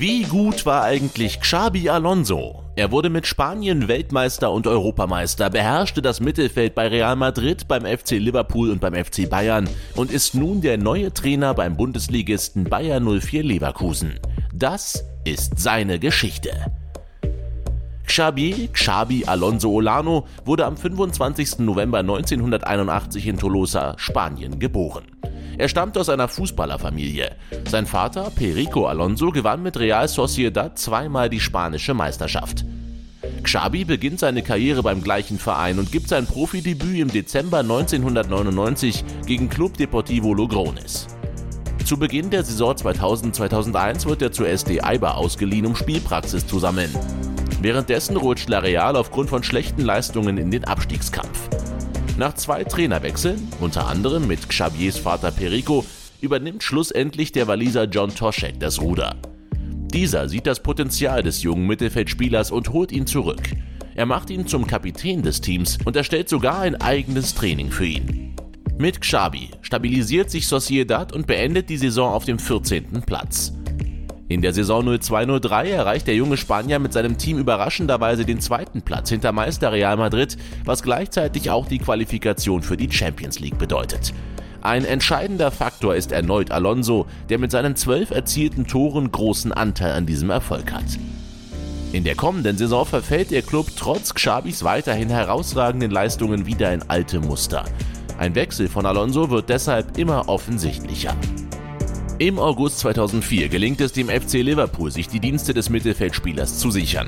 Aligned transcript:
Wie 0.00 0.22
gut 0.22 0.64
war 0.64 0.84
eigentlich 0.84 1.40
Xabi 1.40 1.90
Alonso? 1.90 2.62
Er 2.74 2.90
wurde 2.90 3.10
mit 3.10 3.26
Spanien 3.26 3.86
Weltmeister 3.86 4.50
und 4.50 4.66
Europameister, 4.66 5.50
beherrschte 5.50 6.00
das 6.00 6.20
Mittelfeld 6.20 6.74
bei 6.74 6.88
Real 6.88 7.16
Madrid, 7.16 7.68
beim 7.68 7.84
FC 7.84 8.12
Liverpool 8.12 8.70
und 8.70 8.80
beim 8.80 8.94
FC 8.94 9.28
Bayern 9.28 9.68
und 9.96 10.10
ist 10.10 10.34
nun 10.34 10.62
der 10.62 10.78
neue 10.78 11.12
Trainer 11.12 11.52
beim 11.52 11.76
Bundesligisten 11.76 12.64
Bayer 12.64 12.98
04 12.98 13.42
Leverkusen. 13.42 14.18
Das 14.54 15.04
ist 15.26 15.58
seine 15.58 15.98
Geschichte. 15.98 16.50
Xabi, 18.06 18.70
Xabi 18.72 19.26
Alonso 19.26 19.68
Olano, 19.70 20.26
wurde 20.46 20.64
am 20.64 20.78
25. 20.78 21.58
November 21.58 21.98
1981 21.98 23.26
in 23.26 23.36
Tolosa, 23.36 23.96
Spanien, 23.98 24.58
geboren. 24.58 25.19
Er 25.60 25.68
stammt 25.68 25.98
aus 25.98 26.08
einer 26.08 26.26
Fußballerfamilie. 26.26 27.32
Sein 27.68 27.84
Vater, 27.84 28.32
Perico 28.34 28.86
Alonso, 28.86 29.30
gewann 29.30 29.62
mit 29.62 29.78
Real 29.78 30.08
Sociedad 30.08 30.78
zweimal 30.78 31.28
die 31.28 31.38
spanische 31.38 31.92
Meisterschaft. 31.92 32.64
Xabi 33.42 33.84
beginnt 33.84 34.20
seine 34.20 34.42
Karriere 34.42 34.82
beim 34.82 35.02
gleichen 35.02 35.38
Verein 35.38 35.78
und 35.78 35.92
gibt 35.92 36.08
sein 36.08 36.24
Profidebüt 36.24 37.00
im 37.00 37.08
Dezember 37.08 37.58
1999 37.58 39.04
gegen 39.26 39.50
Club 39.50 39.76
Deportivo 39.76 40.32
Logrones. 40.32 41.08
Zu 41.84 41.98
Beginn 41.98 42.30
der 42.30 42.42
Saison 42.42 42.72
2000-2001 42.72 44.06
wird 44.06 44.22
er 44.22 44.32
zur 44.32 44.48
SD 44.48 44.80
Eiber 44.80 45.18
ausgeliehen, 45.18 45.66
um 45.66 45.76
Spielpraxis 45.76 46.46
zu 46.46 46.58
sammeln. 46.58 46.94
Währenddessen 47.60 48.16
rutscht 48.16 48.48
La 48.48 48.60
Real 48.60 48.96
aufgrund 48.96 49.28
von 49.28 49.42
schlechten 49.42 49.82
Leistungen 49.82 50.38
in 50.38 50.50
den 50.50 50.64
Abstiegskampf. 50.64 51.50
Nach 52.20 52.34
zwei 52.34 52.64
Trainerwechseln, 52.64 53.48
unter 53.60 53.86
anderem 53.86 54.26
mit 54.26 54.46
Xaviers 54.46 54.98
Vater 54.98 55.30
Perico, 55.30 55.86
übernimmt 56.20 56.62
schlussendlich 56.62 57.32
der 57.32 57.46
Waliser 57.46 57.84
John 57.84 58.14
Toschek 58.14 58.60
das 58.60 58.82
Ruder. 58.82 59.16
Dieser 59.54 60.28
sieht 60.28 60.46
das 60.46 60.62
Potenzial 60.62 61.22
des 61.22 61.42
jungen 61.42 61.66
Mittelfeldspielers 61.66 62.50
und 62.50 62.74
holt 62.74 62.92
ihn 62.92 63.06
zurück. 63.06 63.40
Er 63.94 64.04
macht 64.04 64.28
ihn 64.28 64.46
zum 64.46 64.66
Kapitän 64.66 65.22
des 65.22 65.40
Teams 65.40 65.78
und 65.86 65.96
erstellt 65.96 66.28
sogar 66.28 66.60
ein 66.60 66.78
eigenes 66.78 67.34
Training 67.34 67.70
für 67.70 67.86
ihn. 67.86 68.36
Mit 68.76 69.00
Xabi 69.00 69.52
stabilisiert 69.62 70.30
sich 70.30 70.46
Sociedad 70.46 71.14
und 71.14 71.26
beendet 71.26 71.70
die 71.70 71.78
Saison 71.78 72.12
auf 72.12 72.26
dem 72.26 72.38
14. 72.38 73.00
Platz. 73.00 73.54
In 74.30 74.42
der 74.42 74.52
Saison 74.52 74.88
02-03 74.88 75.70
erreicht 75.70 76.06
der 76.06 76.14
junge 76.14 76.36
Spanier 76.36 76.78
mit 76.78 76.92
seinem 76.92 77.18
Team 77.18 77.38
überraschenderweise 77.38 78.24
den 78.24 78.40
zweiten 78.40 78.80
Platz 78.80 79.08
hinter 79.08 79.32
Meister 79.32 79.72
Real 79.72 79.96
Madrid, 79.96 80.36
was 80.64 80.84
gleichzeitig 80.84 81.50
auch 81.50 81.66
die 81.66 81.80
Qualifikation 81.80 82.62
für 82.62 82.76
die 82.76 82.88
Champions 82.92 83.40
League 83.40 83.58
bedeutet. 83.58 84.14
Ein 84.62 84.84
entscheidender 84.84 85.50
Faktor 85.50 85.96
ist 85.96 86.12
erneut 86.12 86.52
Alonso, 86.52 87.06
der 87.28 87.38
mit 87.40 87.50
seinen 87.50 87.74
zwölf 87.74 88.12
erzielten 88.12 88.68
Toren 88.68 89.10
großen 89.10 89.50
Anteil 89.50 89.94
an 89.94 90.06
diesem 90.06 90.30
Erfolg 90.30 90.70
hat. 90.70 90.84
In 91.92 92.04
der 92.04 92.14
kommenden 92.14 92.56
Saison 92.56 92.86
verfällt 92.86 93.32
der 93.32 93.42
Club 93.42 93.66
trotz 93.74 94.14
Xabis 94.14 94.62
weiterhin 94.62 95.08
herausragenden 95.08 95.90
Leistungen 95.90 96.46
wieder 96.46 96.72
in 96.72 96.88
alte 96.88 97.18
Muster. 97.18 97.64
Ein 98.16 98.36
Wechsel 98.36 98.68
von 98.68 98.86
Alonso 98.86 99.28
wird 99.28 99.48
deshalb 99.48 99.98
immer 99.98 100.28
offensichtlicher. 100.28 101.16
Im 102.20 102.38
August 102.38 102.80
2004 102.80 103.48
gelingt 103.48 103.80
es 103.80 103.92
dem 103.92 104.10
FC 104.10 104.42
Liverpool, 104.42 104.90
sich 104.90 105.08
die 105.08 105.20
Dienste 105.20 105.54
des 105.54 105.70
Mittelfeldspielers 105.70 106.58
zu 106.58 106.70
sichern. 106.70 107.06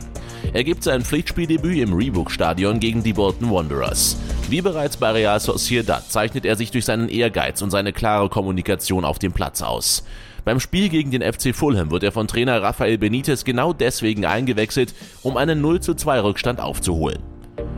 Er 0.54 0.64
gibt 0.64 0.82
sein 0.82 1.02
Pflichtspieldebüt 1.02 1.80
im 1.80 1.92
Reebok-Stadion 1.92 2.80
gegen 2.80 3.02
die 3.02 3.12
Bolton 3.12 3.50
Wanderers. 3.50 4.16
Wie 4.48 4.62
bereits 4.62 4.96
bei 4.96 5.10
Real 5.10 5.38
Sociedad 5.38 6.10
zeichnet 6.10 6.46
er 6.46 6.56
sich 6.56 6.70
durch 6.70 6.86
seinen 6.86 7.10
Ehrgeiz 7.10 7.60
und 7.60 7.70
seine 7.70 7.92
klare 7.92 8.30
Kommunikation 8.30 9.04
auf 9.04 9.18
dem 9.18 9.32
Platz 9.32 9.60
aus. 9.60 10.02
Beim 10.46 10.60
Spiel 10.60 10.88
gegen 10.88 11.10
den 11.10 11.20
FC 11.20 11.54
Fulham 11.54 11.90
wird 11.90 12.04
er 12.04 12.12
von 12.12 12.26
Trainer 12.26 12.62
Rafael 12.62 12.96
Benitez 12.96 13.44
genau 13.44 13.74
deswegen 13.74 14.24
eingewechselt, 14.24 14.94
um 15.20 15.36
einen 15.36 15.60
0 15.60 15.80
zu 15.80 15.92
2 15.92 16.20
Rückstand 16.20 16.58
aufzuholen. 16.58 17.18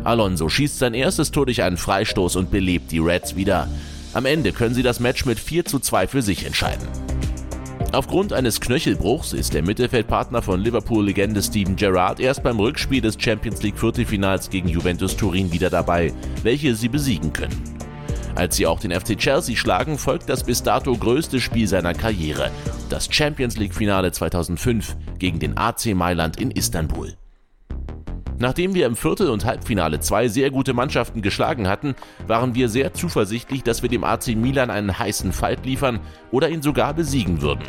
Alonso 0.05 0.49
schießt 0.49 0.79
sein 0.79 0.95
erstes 0.95 1.33
Tor 1.33 1.47
durch 1.47 1.65
einen 1.65 1.79
Freistoß 1.79 2.37
und 2.37 2.53
belebt 2.53 2.93
die 2.93 3.01
Reds 3.01 3.35
wieder. 3.35 3.69
Am 4.13 4.25
Ende 4.25 4.53
können 4.53 4.77
sie 4.77 4.85
das 4.85 5.01
Match 5.01 5.25
mit 5.25 5.41
4 5.41 5.65
zu 5.65 5.81
2 5.81 6.07
für 6.07 6.23
sich 6.23 6.47
entscheiden. 6.47 6.87
Aufgrund 7.95 8.33
eines 8.33 8.61
Knöchelbruchs 8.61 9.33
ist 9.33 9.55
der 9.55 9.63
Mittelfeldpartner 9.63 10.43
von 10.43 10.61
Liverpool-Legende 10.61 11.41
Steven 11.41 11.77
Gerrard 11.77 12.19
erst 12.19 12.43
beim 12.43 12.59
Rückspiel 12.59 13.01
des 13.01 13.17
Champions 13.17 13.63
League 13.63 13.79
Viertelfinals 13.79 14.51
gegen 14.51 14.69
Juventus 14.69 15.17
Turin 15.17 15.53
wieder 15.53 15.71
dabei, 15.71 16.13
welche 16.43 16.75
sie 16.75 16.89
besiegen 16.89 17.33
können. 17.33 17.63
Als 18.35 18.57
sie 18.57 18.67
auch 18.67 18.81
den 18.81 18.91
FC 18.91 19.17
Chelsea 19.17 19.55
schlagen, 19.55 19.97
folgt 19.97 20.29
das 20.29 20.43
bis 20.43 20.65
dato 20.65 20.93
größte 20.97 21.41
Spiel 21.41 21.69
seiner 21.69 21.95
Karriere, 21.95 22.51
das 22.91 23.07
Champions 23.09 23.57
League-Finale 23.59 24.11
2005 24.11 24.97
gegen 25.21 25.39
den 25.39 25.57
AC 25.57 25.95
Mailand 25.95 26.41
in 26.41 26.51
Istanbul. 26.51 27.15
Nachdem 28.41 28.75
wir 28.75 28.87
im 28.87 28.97
Viertel- 28.97 29.31
und 29.31 29.45
Halbfinale 29.45 30.01
zwei 30.01 30.27
sehr 30.27 30.51
gute 30.51 30.75
Mannschaften 30.75 31.23
geschlagen 31.23 31.69
hatten, 31.69 31.95
waren 32.27 32.57
wir 32.57 32.69
sehr 32.69 32.93
zuversichtlich, 32.93 33.63
dass 33.63 33.83
wir 33.83 33.89
dem 33.89 34.03
AC 34.03 34.35
Milan 34.35 34.71
einen 34.71 34.99
heißen 34.99 35.33
Fight 35.33 35.65
liefern 35.65 36.01
oder 36.33 36.49
ihn 36.49 36.61
sogar 36.61 36.93
besiegen 36.93 37.41
würden. 37.41 37.63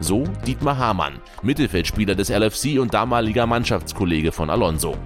So 0.00 0.24
Dietmar 0.46 0.78
Hamann, 0.78 1.20
Mittelfeldspieler 1.42 2.14
des 2.14 2.30
LFC 2.30 2.80
und 2.80 2.94
damaliger 2.94 3.46
Mannschaftskollege 3.46 4.32
von 4.32 4.48
Alonso. 4.48 4.96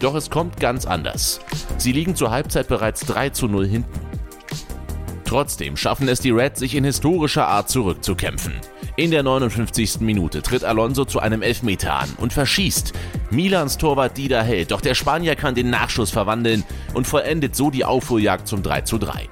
Doch 0.00 0.14
es 0.14 0.30
kommt 0.30 0.60
ganz 0.60 0.86
anders. 0.86 1.40
Sie 1.78 1.92
liegen 1.92 2.14
zur 2.14 2.30
Halbzeit 2.30 2.68
bereits 2.68 3.04
3 3.06 3.30
zu 3.30 3.48
0 3.48 3.66
hinten. 3.66 4.00
Trotzdem 5.24 5.76
schaffen 5.76 6.08
es 6.08 6.20
die 6.20 6.30
Reds, 6.30 6.60
sich 6.60 6.76
in 6.76 6.84
historischer 6.84 7.48
Art 7.48 7.68
zurückzukämpfen. 7.68 8.52
In 8.96 9.10
der 9.10 9.24
59. 9.24 10.00
Minute 10.00 10.42
tritt 10.42 10.62
Alonso 10.62 11.04
zu 11.04 11.18
einem 11.18 11.42
Elfmeter 11.42 11.94
an 11.94 12.10
und 12.18 12.32
verschießt. 12.32 12.92
Milans 13.30 13.76
Torwart 13.76 14.16
Dida 14.16 14.42
hält, 14.42 14.70
doch 14.70 14.80
der 14.80 14.94
Spanier 14.94 15.34
kann 15.34 15.56
den 15.56 15.70
Nachschuss 15.70 16.12
verwandeln 16.12 16.62
und 16.92 17.08
vollendet 17.08 17.56
so 17.56 17.70
die 17.70 17.84
Aufholjagd 17.84 18.46
zum 18.46 18.62
3 18.62 18.82
zu 18.82 18.98
3. 18.98 19.28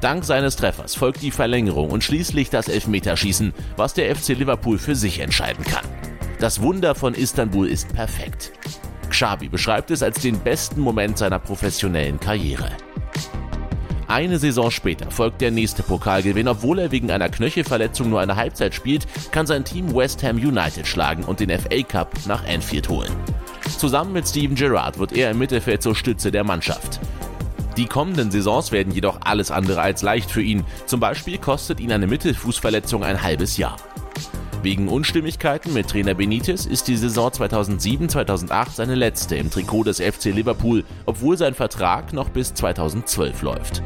Dank 0.00 0.24
seines 0.24 0.54
Treffers 0.54 0.94
folgt 0.94 1.22
die 1.22 1.32
Verlängerung 1.32 1.90
und 1.90 2.04
schließlich 2.04 2.50
das 2.50 2.68
Elfmeterschießen, 2.68 3.52
was 3.76 3.94
der 3.94 4.14
FC 4.14 4.28
Liverpool 4.28 4.78
für 4.78 4.94
sich 4.94 5.18
entscheiden 5.18 5.64
kann. 5.64 5.84
Das 6.38 6.62
Wunder 6.62 6.94
von 6.94 7.14
Istanbul 7.14 7.68
ist 7.68 7.92
perfekt. 7.92 8.52
Xabi 9.10 9.48
beschreibt 9.48 9.90
es 9.90 10.04
als 10.04 10.20
den 10.20 10.38
besten 10.38 10.80
Moment 10.80 11.18
seiner 11.18 11.40
professionellen 11.40 12.20
Karriere. 12.20 12.70
Eine 14.06 14.38
Saison 14.38 14.70
später 14.70 15.10
folgt 15.10 15.40
der 15.40 15.50
nächste 15.50 15.82
Pokalgewinn. 15.82 16.48
Obwohl 16.48 16.78
er 16.78 16.92
wegen 16.92 17.10
einer 17.10 17.28
Knöchelverletzung 17.28 18.08
nur 18.08 18.20
eine 18.20 18.36
Halbzeit 18.36 18.74
spielt, 18.74 19.06
kann 19.32 19.46
sein 19.46 19.64
Team 19.64 19.94
West 19.94 20.22
Ham 20.22 20.36
United 20.36 20.86
schlagen 20.86 21.24
und 21.24 21.40
den 21.40 21.50
FA 21.50 21.82
Cup 21.82 22.14
nach 22.26 22.46
Anfield 22.46 22.88
holen. 22.88 23.12
Zusammen 23.76 24.12
mit 24.12 24.26
Steven 24.26 24.54
Gerrard 24.54 24.98
wird 24.98 25.12
er 25.12 25.32
im 25.32 25.38
Mittelfeld 25.38 25.82
zur 25.82 25.94
Stütze 25.94 26.30
der 26.30 26.44
Mannschaft. 26.44 27.00
Die 27.78 27.86
kommenden 27.86 28.32
Saisons 28.32 28.72
werden 28.72 28.92
jedoch 28.92 29.20
alles 29.20 29.52
andere 29.52 29.80
als 29.80 30.02
leicht 30.02 30.32
für 30.32 30.42
ihn. 30.42 30.64
Zum 30.86 30.98
Beispiel 30.98 31.38
kostet 31.38 31.78
ihn 31.78 31.92
eine 31.92 32.08
Mittelfußverletzung 32.08 33.04
ein 33.04 33.22
halbes 33.22 33.56
Jahr. 33.56 33.76
Wegen 34.64 34.88
Unstimmigkeiten 34.88 35.72
mit 35.72 35.88
Trainer 35.88 36.14
Benitez 36.14 36.66
ist 36.66 36.88
die 36.88 36.96
Saison 36.96 37.30
2007-2008 37.30 38.70
seine 38.72 38.96
letzte 38.96 39.36
im 39.36 39.48
Trikot 39.48 39.84
des 39.84 40.00
FC 40.00 40.24
Liverpool, 40.24 40.84
obwohl 41.06 41.38
sein 41.38 41.54
Vertrag 41.54 42.12
noch 42.12 42.30
bis 42.30 42.52
2012 42.52 43.42
läuft. 43.42 43.80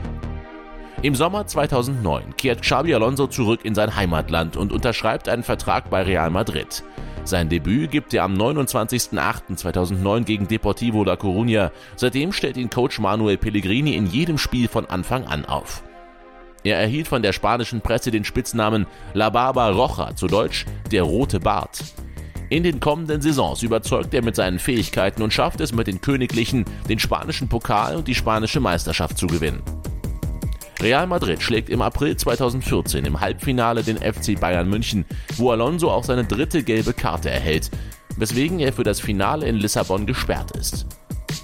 Im 1.03 1.15
Sommer 1.15 1.47
2009 1.47 2.35
kehrt 2.39 2.63
Xabi 2.63 2.95
Alonso 2.95 3.27
zurück 3.27 3.61
in 3.63 3.75
sein 3.75 3.95
Heimatland 3.95 4.57
und 4.57 4.73
unterschreibt 4.73 5.29
einen 5.29 5.43
Vertrag 5.43 5.91
bei 5.91 6.01
Real 6.01 6.31
Madrid. 6.31 6.83
Sein 7.25 7.49
Debüt 7.49 7.91
gibt 7.91 8.13
er 8.15 8.25
am 8.25 8.35
29.08.2009 8.35 10.25
gegen 10.25 10.49
Deportivo 10.49 11.05
La 11.05 11.15
Coruña. 11.15 11.71
Seitdem 11.95 12.33
stellt 12.33 12.57
ihn 12.57 12.69
Coach 12.69 12.99
Manuel 12.99 13.37
Pellegrini 13.37 13.95
in 13.95 14.07
jedem 14.07 14.39
Spiel 14.39 14.67
von 14.67 14.87
Anfang 14.87 15.25
an 15.25 15.45
auf. 15.45 15.85
Er 16.65 16.79
erhielt 16.79 17.09
von 17.09 17.23
der 17.23 17.33
spanischen 17.33 17.81
Presse 17.81 18.11
den 18.11 18.25
Spitznamen 18.25 18.87
La 19.15 19.31
Barba 19.31 19.69
Roja, 19.71 20.15
zu 20.17 20.27
Deutsch 20.27 20.67
der 20.91 21.05
rote 21.05 21.39
Bart. 21.39 21.83
In 22.51 22.65
den 22.65 22.81
kommenden 22.81 23.23
Saisons 23.23 23.63
überzeugt 23.63 24.13
er 24.15 24.23
mit 24.23 24.37
seinen 24.37 24.59
Fähigkeiten 24.59 25.23
und 25.23 25.33
schafft 25.33 25.61
es 25.61 25.73
mit 25.73 25.87
den 25.87 26.01
Königlichen, 26.01 26.65
den 26.89 26.99
spanischen 26.99 27.49
Pokal 27.49 27.97
und 27.97 28.09
die 28.09 28.15
spanische 28.15 28.61
Meisterschaft 28.61 29.17
zu 29.17 29.27
gewinnen. 29.27 29.63
Real 30.83 31.07
Madrid 31.07 31.41
schlägt 31.41 31.71
im 31.71 31.81
April 31.81 32.17
2014 32.17 33.05
im 33.05 33.21
Halbfinale 33.21 33.85
den 33.85 33.99
FC 33.99 34.39
Bayern 34.39 34.69
München, 34.69 35.05
wo 35.37 35.53
Alonso 35.53 35.89
auch 35.89 36.03
seine 36.03 36.25
dritte 36.25 36.65
gelbe 36.65 36.93
Karte 36.93 37.31
erhält, 37.31 37.71
weswegen 38.17 38.59
er 38.59 38.73
für 38.73 38.83
das 38.83 38.99
Finale 38.99 39.47
in 39.47 39.55
Lissabon 39.55 40.07
gesperrt 40.07 40.57
ist. 40.57 40.87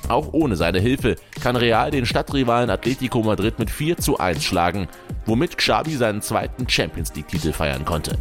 Auch 0.08 0.32
ohne 0.32 0.56
seine 0.56 0.80
Hilfe 0.80 1.14
kann 1.40 1.54
Real 1.54 1.92
den 1.92 2.04
Stadtrivalen 2.04 2.68
Atletico 2.68 3.22
Madrid 3.22 3.60
mit 3.60 3.70
4 3.70 3.98
zu 3.98 4.18
1 4.18 4.42
schlagen, 4.42 4.88
womit 5.24 5.56
Xabi 5.56 5.94
seinen 5.94 6.20
zweiten 6.20 6.68
Champions 6.68 7.14
League-Titel 7.14 7.52
feiern 7.52 7.84
konnte. 7.84 8.18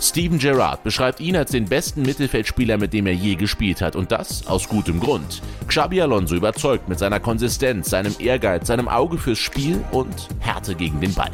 Steven 0.00 0.38
Gerrard 0.38 0.84
beschreibt 0.84 1.18
ihn 1.18 1.36
als 1.36 1.50
den 1.50 1.64
besten 1.64 2.02
Mittelfeldspieler, 2.02 2.78
mit 2.78 2.92
dem 2.92 3.08
er 3.08 3.14
je 3.14 3.34
gespielt 3.34 3.82
hat 3.82 3.96
und 3.96 4.12
das 4.12 4.46
aus 4.46 4.68
gutem 4.68 5.00
Grund. 5.00 5.42
Xabi 5.68 6.00
Alonso 6.00 6.34
überzeugt 6.34 6.88
mit 6.88 6.98
seiner 6.98 7.20
Konsistenz, 7.20 7.90
seinem 7.90 8.14
Ehrgeiz, 8.18 8.66
seinem 8.66 8.88
Auge 8.88 9.18
fürs 9.18 9.38
Spiel 9.38 9.84
und 9.92 10.28
Härte 10.40 10.74
gegen 10.74 11.00
den 11.00 11.14
Ball. 11.14 11.30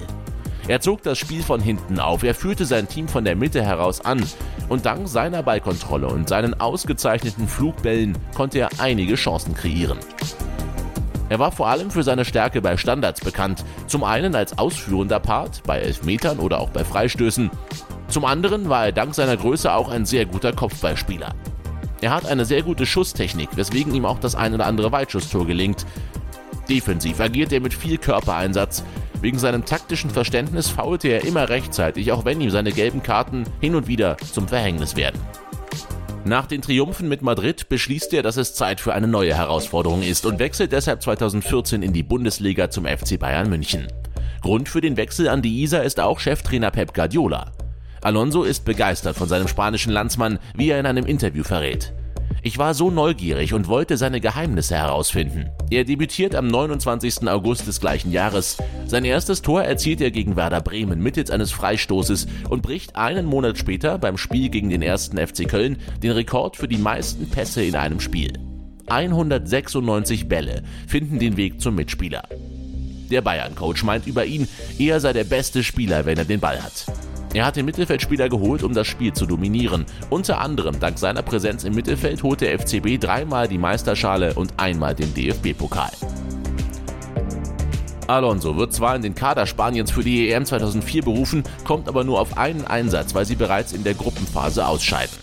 Er 0.66 0.81
zog 0.81 1.02
das 1.02 1.19
Spiel 1.19 1.42
von 1.42 1.60
hinten 1.60 2.00
auf, 2.00 2.22
er 2.25 2.34
führte 2.34 2.64
sein 2.64 2.88
Team 2.88 3.06
von 3.06 3.25
der 3.25 3.36
Mitte 3.36 3.62
heraus 3.62 4.00
an 4.00 4.22
und 4.69 4.86
dank 4.86 5.06
seiner 5.08 5.42
Ballkontrolle 5.42 6.08
und 6.08 6.28
seinen 6.28 6.58
ausgezeichneten 6.60 7.46
Flugbällen 7.46 8.19
konnte 8.34 8.58
er 8.58 8.70
einige 8.78 9.14
Chancen 9.14 9.54
kreieren. 9.54 9.98
Er 11.28 11.38
war 11.38 11.52
vor 11.52 11.69
allem 11.69 11.90
für 11.90 12.02
seine 12.02 12.25
Stärke 12.25 12.60
bei 12.60 12.76
Standards 12.76 13.20
bekannt, 13.20 13.64
zum 13.86 14.04
einen 14.04 14.34
als 14.34 14.58
ausführender 14.58 15.20
Part 15.20 15.62
bei 15.64 15.78
Elfmetern 15.78 16.38
oder 16.38 16.60
auch 16.60 16.70
bei 16.70 16.84
Freistößen, 16.84 17.50
zum 18.08 18.25
anderen 18.25 18.69
war 18.69 18.86
er 18.86 18.92
dank 18.92 19.14
seiner 19.14 19.36
Größe 19.36 19.72
auch 19.72 19.88
ein 19.88 20.06
sehr 20.06 20.26
guter 20.26 20.52
Kopfballspieler. 20.52 21.34
Er 22.04 22.10
hat 22.10 22.26
eine 22.26 22.44
sehr 22.44 22.62
gute 22.62 22.84
Schusstechnik, 22.84 23.56
weswegen 23.56 23.94
ihm 23.94 24.04
auch 24.04 24.18
das 24.18 24.34
ein 24.34 24.52
oder 24.52 24.66
andere 24.66 24.92
Weitschusstor 24.92 25.46
gelingt. 25.46 25.86
Defensiv 26.68 27.18
agiert 27.18 27.50
er 27.50 27.60
mit 27.60 27.72
viel 27.72 27.96
Körpereinsatz. 27.96 28.84
Wegen 29.22 29.38
seinem 29.38 29.64
taktischen 29.64 30.10
Verständnis 30.10 30.68
faulte 30.68 31.08
er 31.08 31.24
immer 31.24 31.48
rechtzeitig, 31.48 32.12
auch 32.12 32.26
wenn 32.26 32.42
ihm 32.42 32.50
seine 32.50 32.72
gelben 32.72 33.02
Karten 33.02 33.44
hin 33.62 33.74
und 33.74 33.88
wieder 33.88 34.18
zum 34.18 34.46
Verhängnis 34.46 34.96
werden. 34.96 35.18
Nach 36.26 36.44
den 36.44 36.60
Triumphen 36.60 37.08
mit 37.08 37.22
Madrid 37.22 37.70
beschließt 37.70 38.12
er, 38.12 38.22
dass 38.22 38.36
es 38.36 38.54
Zeit 38.54 38.80
für 38.80 38.92
eine 38.92 39.08
neue 39.08 39.34
Herausforderung 39.34 40.02
ist 40.02 40.26
und 40.26 40.38
wechselt 40.38 40.72
deshalb 40.72 41.00
2014 41.00 41.82
in 41.82 41.94
die 41.94 42.02
Bundesliga 42.02 42.68
zum 42.68 42.84
FC 42.84 43.18
Bayern 43.18 43.48
München. 43.48 43.88
Grund 44.42 44.68
für 44.68 44.82
den 44.82 44.98
Wechsel 44.98 45.26
an 45.26 45.40
die 45.40 45.62
Isar 45.62 45.84
ist 45.84 45.98
auch 46.00 46.20
Cheftrainer 46.20 46.70
Pep 46.70 46.92
Guardiola. 46.92 47.50
Alonso 48.04 48.42
ist 48.42 48.66
begeistert 48.66 49.16
von 49.16 49.28
seinem 49.28 49.48
spanischen 49.48 49.90
Landsmann, 49.90 50.38
wie 50.54 50.68
er 50.68 50.78
in 50.78 50.84
einem 50.84 51.06
Interview 51.06 51.42
verrät. 51.42 51.94
Ich 52.42 52.58
war 52.58 52.74
so 52.74 52.90
neugierig 52.90 53.54
und 53.54 53.66
wollte 53.66 53.96
seine 53.96 54.20
Geheimnisse 54.20 54.74
herausfinden. 54.76 55.48
Er 55.70 55.84
debütiert 55.84 56.34
am 56.34 56.46
29. 56.46 57.26
August 57.28 57.66
des 57.66 57.80
gleichen 57.80 58.12
Jahres. 58.12 58.58
Sein 58.86 59.06
erstes 59.06 59.40
Tor 59.40 59.62
erzielt 59.62 60.02
er 60.02 60.10
gegen 60.10 60.36
Werder 60.36 60.60
Bremen 60.60 61.02
mittels 61.02 61.30
eines 61.30 61.50
Freistoßes 61.52 62.26
und 62.50 62.60
bricht 62.60 62.94
einen 62.94 63.24
Monat 63.24 63.56
später 63.56 63.96
beim 63.96 64.18
Spiel 64.18 64.50
gegen 64.50 64.68
den 64.68 64.82
ersten 64.82 65.16
FC 65.16 65.48
Köln 65.48 65.78
den 66.02 66.10
Rekord 66.10 66.58
für 66.58 66.68
die 66.68 66.76
meisten 66.76 67.30
Pässe 67.30 67.64
in 67.64 67.74
einem 67.74 68.00
Spiel. 68.00 68.34
196 68.86 70.28
Bälle 70.28 70.62
finden 70.86 71.18
den 71.18 71.38
Weg 71.38 71.62
zum 71.62 71.74
Mitspieler. 71.74 72.28
Der 73.10 73.22
Bayern-Coach 73.22 73.82
meint 73.82 74.06
über 74.06 74.26
ihn, 74.26 74.46
er 74.78 75.00
sei 75.00 75.14
der 75.14 75.24
beste 75.24 75.64
Spieler, 75.64 76.04
wenn 76.04 76.18
er 76.18 76.26
den 76.26 76.40
Ball 76.40 76.62
hat. 76.62 76.84
Er 77.34 77.44
hat 77.44 77.56
den 77.56 77.66
Mittelfeldspieler 77.66 78.28
geholt, 78.28 78.62
um 78.62 78.75
das 78.75 78.86
Spiel 78.86 79.12
zu 79.12 79.26
dominieren. 79.26 79.86
Unter 80.08 80.40
anderem 80.40 80.78
dank 80.78 80.98
seiner 80.98 81.22
Präsenz 81.22 81.64
im 81.64 81.75
Mittelfeld 81.75 82.22
holt 82.22 82.40
der 82.40 82.56
FCB 82.56 83.00
dreimal 83.00 83.48
die 83.48 83.58
Meisterschale 83.58 84.34
und 84.34 84.54
einmal 84.56 84.94
den 84.94 85.12
DFB-Pokal. 85.12 85.90
Alonso 88.06 88.56
wird 88.56 88.72
zwar 88.72 88.94
in 88.94 89.02
den 89.02 89.16
Kader 89.16 89.46
Spaniens 89.46 89.90
für 89.90 90.04
die 90.04 90.31
EM 90.31 90.44
2004 90.44 91.02
berufen, 91.02 91.42
kommt 91.64 91.88
aber 91.88 92.04
nur 92.04 92.20
auf 92.20 92.38
einen 92.38 92.64
Einsatz, 92.64 93.16
weil 93.16 93.25
sie 93.25 93.34
bereits 93.34 93.72
in 93.72 93.82
der 93.82 93.94
Gruppenphase 93.94 94.64
ausscheiden. 94.64 95.16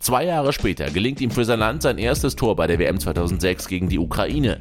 Zwei 0.00 0.26
Jahre 0.26 0.52
später 0.52 0.90
gelingt 0.90 1.22
ihm 1.22 1.30
für 1.30 1.46
sein 1.46 1.60
Land 1.60 1.80
sein 1.80 1.96
erstes 1.96 2.36
Tor 2.36 2.56
bei 2.56 2.66
der 2.66 2.78
WM 2.78 3.00
2006 3.00 3.68
gegen 3.68 3.88
die 3.88 3.98
Ukraine. 3.98 4.60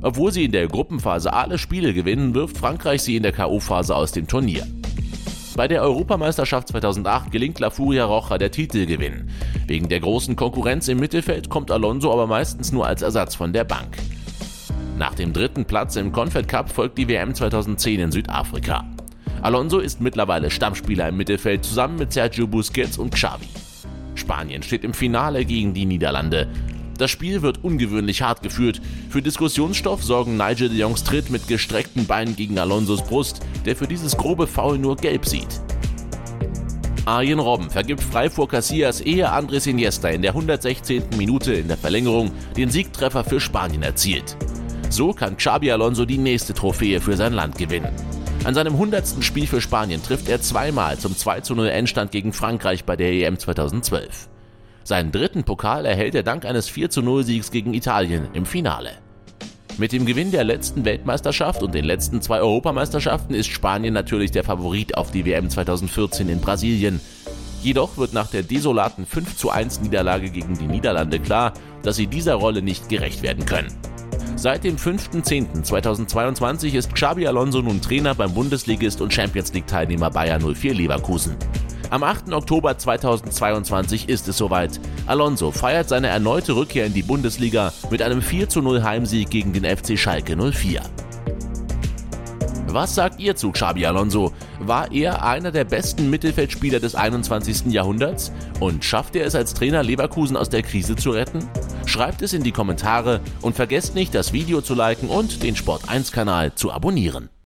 Obwohl 0.00 0.30
sie 0.30 0.44
in 0.44 0.52
der 0.52 0.68
Gruppenphase 0.68 1.32
alle 1.32 1.58
Spiele 1.58 1.92
gewinnen, 1.92 2.34
wirft 2.34 2.56
Frankreich 2.56 3.02
sie 3.02 3.16
in 3.16 3.24
der 3.24 3.32
KO-Phase 3.32 3.96
aus 3.96 4.12
dem 4.12 4.28
Turnier. 4.28 4.64
Bei 5.60 5.68
der 5.68 5.82
Europameisterschaft 5.82 6.68
2008 6.68 7.30
gelingt 7.30 7.60
La 7.60 7.68
Furia 7.68 8.06
Roja 8.06 8.38
der 8.38 8.50
Titelgewinn. 8.50 9.28
Wegen 9.66 9.90
der 9.90 10.00
großen 10.00 10.34
Konkurrenz 10.34 10.88
im 10.88 10.98
Mittelfeld 10.98 11.50
kommt 11.50 11.70
Alonso 11.70 12.10
aber 12.10 12.26
meistens 12.26 12.72
nur 12.72 12.86
als 12.86 13.02
Ersatz 13.02 13.34
von 13.34 13.52
der 13.52 13.64
Bank. 13.64 13.98
Nach 14.96 15.14
dem 15.14 15.34
dritten 15.34 15.66
Platz 15.66 15.96
im 15.96 16.12
Confed 16.12 16.48
Cup 16.48 16.70
folgt 16.70 16.96
die 16.96 17.06
WM 17.08 17.34
2010 17.34 18.00
in 18.00 18.10
Südafrika. 18.10 18.86
Alonso 19.42 19.80
ist 19.80 20.00
mittlerweile 20.00 20.50
Stammspieler 20.50 21.10
im 21.10 21.18
Mittelfeld 21.18 21.62
zusammen 21.62 21.98
mit 21.98 22.10
Sergio 22.10 22.46
Busquets 22.46 22.96
und 22.96 23.12
Xavi. 23.12 23.48
Spanien 24.14 24.62
steht 24.62 24.82
im 24.82 24.94
Finale 24.94 25.44
gegen 25.44 25.74
die 25.74 25.84
Niederlande. 25.84 26.48
Das 27.00 27.10
Spiel 27.10 27.40
wird 27.40 27.64
ungewöhnlich 27.64 28.20
hart 28.20 28.42
geführt. 28.42 28.82
Für 29.08 29.22
Diskussionsstoff 29.22 30.04
sorgen 30.04 30.36
Nigel 30.36 30.68
de 30.68 30.76
Jongs 30.76 31.02
Tritt 31.02 31.30
mit 31.30 31.48
gestreckten 31.48 32.04
Beinen 32.04 32.36
gegen 32.36 32.58
Alonsos 32.58 33.02
Brust, 33.02 33.40
der 33.64 33.74
für 33.74 33.86
dieses 33.86 34.18
grobe 34.18 34.46
Foul 34.46 34.76
nur 34.76 34.96
gelb 34.96 35.24
sieht. 35.24 35.62
Arjen 37.06 37.38
Robben 37.38 37.70
vergibt 37.70 38.02
frei 38.02 38.28
vor 38.28 38.48
Casillas, 38.48 39.00
ehe 39.00 39.30
Andres 39.30 39.66
Iniesta 39.66 40.10
in 40.10 40.20
der 40.20 40.32
116. 40.32 41.04
Minute 41.16 41.54
in 41.54 41.68
der 41.68 41.78
Verlängerung 41.78 42.32
den 42.54 42.68
Siegtreffer 42.68 43.24
für 43.24 43.40
Spanien 43.40 43.82
erzielt. 43.82 44.36
So 44.90 45.14
kann 45.14 45.38
Xabi 45.38 45.72
Alonso 45.72 46.04
die 46.04 46.18
nächste 46.18 46.52
Trophäe 46.52 47.00
für 47.00 47.16
sein 47.16 47.32
Land 47.32 47.56
gewinnen. 47.56 47.96
An 48.44 48.52
seinem 48.52 48.74
100. 48.74 49.24
Spiel 49.24 49.46
für 49.46 49.62
Spanien 49.62 50.02
trifft 50.02 50.28
er 50.28 50.42
zweimal 50.42 50.98
zum 50.98 51.14
2:0 51.14 51.66
Endstand 51.66 52.12
gegen 52.12 52.34
Frankreich 52.34 52.84
bei 52.84 52.96
der 52.96 53.10
EM 53.10 53.38
2012. 53.38 54.28
Seinen 54.84 55.12
dritten 55.12 55.44
Pokal 55.44 55.84
erhält 55.84 56.14
er 56.14 56.22
dank 56.22 56.44
eines 56.44 56.68
40 56.68 57.04
Siegs 57.24 57.50
gegen 57.50 57.74
Italien 57.74 58.28
im 58.32 58.46
Finale. 58.46 58.90
Mit 59.78 59.92
dem 59.92 60.04
Gewinn 60.04 60.30
der 60.30 60.44
letzten 60.44 60.84
Weltmeisterschaft 60.84 61.62
und 61.62 61.74
den 61.74 61.84
letzten 61.84 62.20
zwei 62.20 62.40
Europameisterschaften 62.40 63.34
ist 63.34 63.48
Spanien 63.48 63.94
natürlich 63.94 64.30
der 64.30 64.44
Favorit 64.44 64.96
auf 64.96 65.10
die 65.10 65.24
WM 65.24 65.48
2014 65.48 66.28
in 66.28 66.40
Brasilien. 66.40 67.00
Jedoch 67.62 67.96
wird 67.96 68.12
nach 68.12 68.28
der 68.28 68.42
desolaten 68.42 69.06
5:1 69.06 69.82
Niederlage 69.82 70.30
gegen 70.30 70.58
die 70.58 70.66
Niederlande 70.66 71.18
klar, 71.18 71.52
dass 71.82 71.96
sie 71.96 72.06
dieser 72.06 72.34
Rolle 72.34 72.62
nicht 72.62 72.88
gerecht 72.88 73.22
werden 73.22 73.46
können. 73.46 73.72
Seit 74.36 74.64
dem 74.64 74.76
5.10.2022 74.76 76.72
ist 76.74 76.94
Xabi 76.94 77.26
Alonso 77.26 77.60
nun 77.60 77.82
Trainer 77.82 78.14
beim 78.14 78.32
Bundesligist 78.32 79.02
und 79.02 79.12
Champions 79.12 79.52
League-Teilnehmer 79.52 80.10
Bayern 80.10 80.42
04 80.42 80.74
Leverkusen. 80.74 81.36
Am 81.90 82.04
8. 82.04 82.32
Oktober 82.32 82.78
2022 82.78 84.08
ist 84.08 84.28
es 84.28 84.36
soweit. 84.38 84.78
Alonso 85.06 85.50
feiert 85.50 85.88
seine 85.88 86.06
erneute 86.06 86.54
Rückkehr 86.54 86.86
in 86.86 86.94
die 86.94 87.02
Bundesliga 87.02 87.72
mit 87.90 88.00
einem 88.00 88.20
4:0 88.20 88.84
Heimsieg 88.84 89.28
gegen 89.28 89.52
den 89.52 89.64
FC 89.64 89.98
Schalke 89.98 90.36
04. 90.36 90.82
Was 92.68 92.94
sagt 92.94 93.18
ihr 93.18 93.34
zu 93.34 93.50
Xabi 93.50 93.86
Alonso? 93.86 94.32
War 94.60 94.92
er 94.92 95.24
einer 95.24 95.50
der 95.50 95.64
besten 95.64 96.08
Mittelfeldspieler 96.10 96.78
des 96.78 96.94
21. 96.94 97.72
Jahrhunderts? 97.72 98.30
Und 98.60 98.84
schafft 98.84 99.16
er 99.16 99.26
es 99.26 99.34
als 99.34 99.54
Trainer 99.54 99.82
Leverkusen 99.82 100.36
aus 100.36 100.48
der 100.48 100.62
Krise 100.62 100.94
zu 100.94 101.10
retten? 101.10 101.40
Schreibt 101.86 102.22
es 102.22 102.32
in 102.32 102.44
die 102.44 102.52
Kommentare 102.52 103.18
und 103.40 103.56
vergesst 103.56 103.96
nicht, 103.96 104.14
das 104.14 104.32
Video 104.32 104.60
zu 104.60 104.76
liken 104.76 105.08
und 105.08 105.42
den 105.42 105.56
Sport1-Kanal 105.56 106.54
zu 106.54 106.70
abonnieren. 106.70 107.30